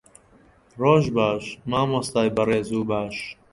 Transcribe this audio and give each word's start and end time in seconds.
ڕۆژ 0.81 1.03
باش، 1.17 1.43
مامۆستای 1.71 2.29
بەڕێز 2.35 2.69
و 2.73 2.81
باش. 2.89 3.15